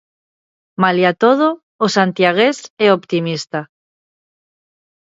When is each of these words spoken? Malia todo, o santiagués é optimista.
Malia 0.83 1.11
todo, 1.23 1.47
o 1.85 1.87
santiagués 1.95 2.57
é 2.85 2.87
optimista. 2.97 3.59